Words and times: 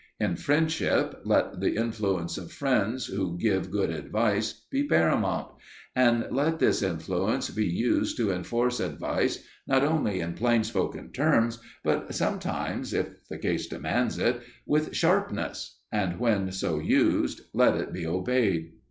In 0.19 0.35
friendship, 0.35 1.21
let 1.25 1.59
the 1.59 1.75
influence 1.75 2.35
of 2.39 2.51
friends 2.51 3.05
who 3.05 3.37
give 3.37 3.69
good 3.69 3.91
advice 3.91 4.53
be 4.71 4.87
paramount; 4.87 5.51
and 5.95 6.25
let 6.31 6.57
this 6.57 6.81
influence 6.81 7.51
be 7.51 7.67
used 7.67 8.17
to 8.17 8.31
enforce 8.31 8.79
advice 8.79 9.45
not 9.67 9.83
only 9.83 10.19
in 10.19 10.33
plain 10.33 10.63
spoken 10.63 11.11
terms, 11.11 11.59
but 11.83 12.15
sometimes, 12.15 12.95
if 12.95 13.09
the 13.27 13.37
case 13.37 13.67
demands 13.67 14.17
it, 14.17 14.41
with 14.65 14.95
sharpness; 14.95 15.77
and 15.91 16.19
when 16.19 16.51
so 16.51 16.79
used, 16.79 17.41
let 17.53 17.75
it 17.75 17.93
be 17.93 18.07
obeyed. 18.07 18.71